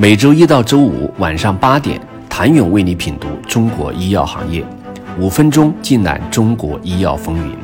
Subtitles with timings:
[0.00, 2.00] 每周一到周五晚上八点，
[2.30, 4.64] 谭勇为你品读中国医药行业，
[5.18, 7.56] 五分钟尽览中国医药风云。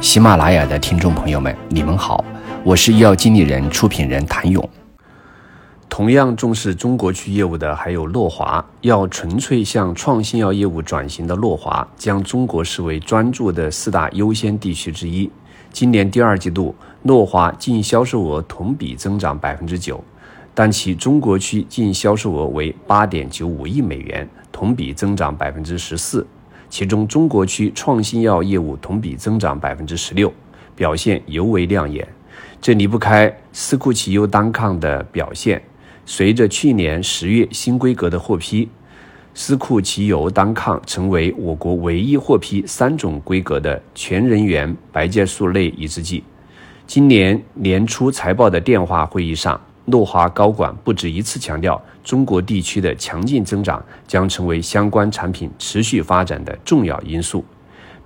[0.00, 2.24] 喜马拉雅的听众朋友们，你们好，
[2.64, 4.66] 我是医药经理人、出品人谭勇。
[5.86, 15.30] 同样重视中国区业务的还有诺华，要纯粹向创新药业务转型的诺华，将中国视为专注的四大优先地区之一。
[15.70, 20.02] 今年第二季度，诺华净销售额同比增长百分之九。
[20.54, 26.24] 但其中国区净销售额为八点九五亿美元，同比增长百分之十四。
[26.70, 30.32] 其中，中国区创新药业务同比增长百分之十六，
[30.76, 32.06] 表现尤为亮眼。
[32.60, 35.60] 这离不开斯库奇优单抗的表现。
[36.06, 38.68] 随着去年十月新规格的获批，
[39.34, 46.22] 斯库奇尤单抗成为我国唯一获批三种规格的全人源白介素类抑制剂。
[46.86, 49.60] 今年年初财报的电话会议上。
[49.86, 57.44] 诺华高管不止一次强调，中国地区的强劲增长将成为相关产品持续发展的重要因素，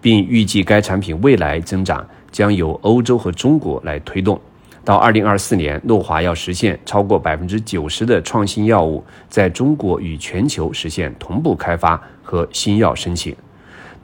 [0.00, 4.40] 并预计该产品未来增长将由欧洲和中国来推动。
[4.84, 13.36] 到二零二四年，诺华要实现超过百分之九十的创新药物在中国与全球实现同步开发和新药申请。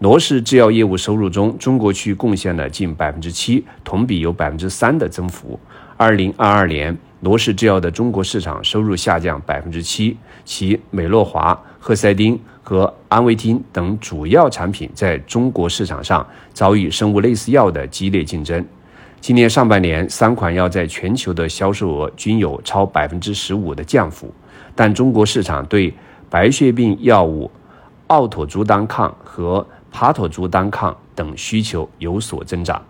[0.01, 5.59] 罗氏制药业务收入中，中国区贡献了近百分之七，同比有百分之三的增幅。
[5.97, 6.97] 二零二二年。
[7.21, 10.15] 罗氏制药的中国市场收入下降百分之七，
[10.45, 18.63] 其美洛华、赫赛丁和安维汀等主要产品在中国市场上遭遇生物类似药的激烈竞争。
[19.23, 24.31] 今年上半年，三款药在全球的销售额均有超百分之十五的降幅，
[24.75, 25.95] 但中国市场对
[26.29, 27.51] 白血病药物
[28.09, 32.85] 奥妥珠单抗和帕妥珠单抗等需求有所增长。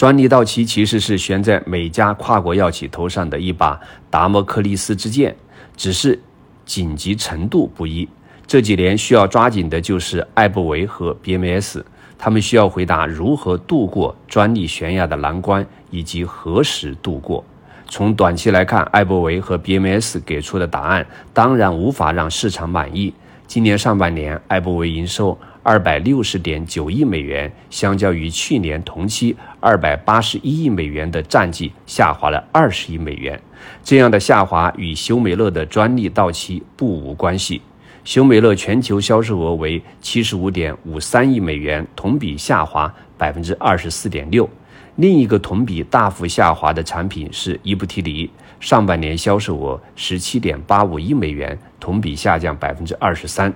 [0.00, 5.36] 专利到期其实是悬在每家跨国药企头上的一把达摩克利斯之剑，
[5.76, 6.18] 只是
[6.64, 8.08] 紧急程度不一。
[8.46, 11.82] 这几年需要抓紧的就是艾伯维和 BMS，
[12.18, 17.44] 他们需要回答如何度过专利悬崖的难关，以及何时度过。
[17.86, 23.12] 从短期来看，艾伯维和 BMS 给出的答案当然无法让市场满意。
[23.46, 25.38] 今年上半年，艾伯维营收。
[25.70, 33.40] 二百六十点九亿美元，相较于去年同期二百八十一亿美元的战绩，下滑了二十亿美元。
[33.84, 37.62] 这样的下滑与休美乐的专利到期不无关系。
[38.02, 44.50] 休美乐全球销售额为七十五点五三亿美元，同比下滑百分之二十四点六。
[44.96, 48.28] 另一个同比大幅下滑的产品是伊布替尼，
[48.58, 53.54] 上半年销售额十七点八五亿美元，同比下降百分之二十三。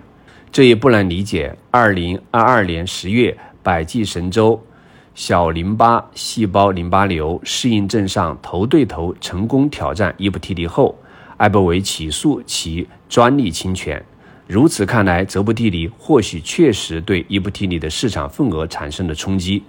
[0.54, 1.56] 这也不难理解。
[1.72, 4.64] 二零二二年十月，百济神州
[5.12, 10.96] 小淋巴细胞淋巴瘤适应症上头对头成功挑战伊布替尼后，
[11.38, 14.00] 艾伯维起诉其专利侵权。
[14.46, 19.64] 如此看来，泽布替尼或许确实对伊布替尼的市场份额产生了冲击。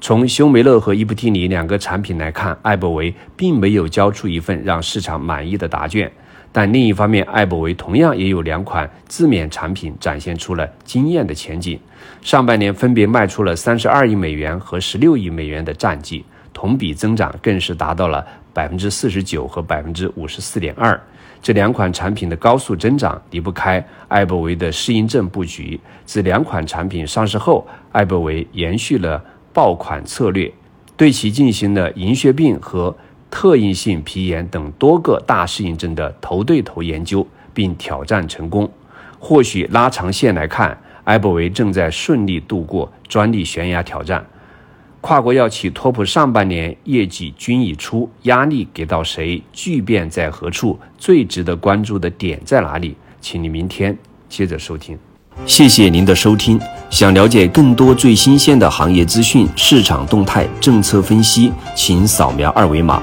[0.00, 6.12] 从休梅乐和伊布替尼两个产品来看，艾伯维并没有交出一份让市场满意的答卷。
[6.56, 11.76] 但另一方面，艾伯维同样也有两款自免产品展现出了惊艳的前景。
[12.22, 20.98] 上半年分别卖出了三十二亿美元和十六亿美元的战绩，同比增长更是达到了百分之四十九和百分之五十四点二。
[21.42, 25.80] 这两款产品的高速增长离不开艾伯维的适应症布局。
[26.04, 29.20] 自两款产品上市后，艾伯维延续了
[29.52, 30.48] 爆款策略，
[30.96, 32.96] 对其进行了银屑病和。
[33.34, 38.70] 特应性皮炎等多个大适应症的头对头研究，并挑战成功。
[39.18, 44.24] 或许拉长线来看，艾伯维正在顺利度过专利悬崖挑战。
[45.00, 49.42] 跨国药企托普上半年业绩均已出，压力给到谁？
[49.52, 50.78] 巨变在何处？
[50.96, 52.96] 最值得关注的点在哪里？
[53.20, 54.96] 请你明天接着收听。
[55.44, 56.60] 谢谢您的收听。
[56.88, 63.02] 想了解更多最新鲜的行业资讯、市场动态、政策分析，请扫描二维码。